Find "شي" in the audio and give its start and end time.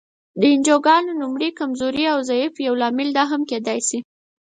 3.87-3.99